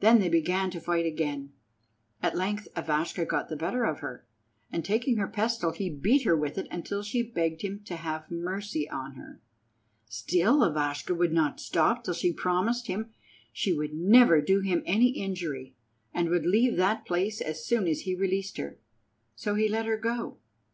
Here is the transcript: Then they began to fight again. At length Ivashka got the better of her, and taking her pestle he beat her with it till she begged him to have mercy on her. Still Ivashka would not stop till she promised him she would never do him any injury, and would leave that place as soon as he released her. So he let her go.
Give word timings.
Then 0.00 0.18
they 0.18 0.28
began 0.28 0.70
to 0.72 0.78
fight 0.78 1.06
again. 1.06 1.54
At 2.22 2.36
length 2.36 2.68
Ivashka 2.76 3.24
got 3.26 3.48
the 3.48 3.56
better 3.56 3.84
of 3.86 4.00
her, 4.00 4.26
and 4.70 4.84
taking 4.84 5.16
her 5.16 5.26
pestle 5.26 5.72
he 5.72 5.88
beat 5.88 6.24
her 6.24 6.36
with 6.36 6.58
it 6.58 6.68
till 6.84 7.02
she 7.02 7.22
begged 7.22 7.62
him 7.62 7.80
to 7.84 7.96
have 7.96 8.30
mercy 8.30 8.86
on 8.90 9.14
her. 9.14 9.40
Still 10.06 10.62
Ivashka 10.62 11.14
would 11.14 11.32
not 11.32 11.60
stop 11.60 12.04
till 12.04 12.12
she 12.12 12.30
promised 12.30 12.88
him 12.88 13.14
she 13.54 13.72
would 13.72 13.94
never 13.94 14.42
do 14.42 14.60
him 14.60 14.82
any 14.84 15.12
injury, 15.12 15.74
and 16.12 16.28
would 16.28 16.44
leave 16.44 16.76
that 16.76 17.06
place 17.06 17.40
as 17.40 17.64
soon 17.64 17.88
as 17.88 18.00
he 18.00 18.14
released 18.14 18.58
her. 18.58 18.78
So 19.34 19.54
he 19.54 19.66
let 19.66 19.86
her 19.86 19.96
go. 19.96 20.40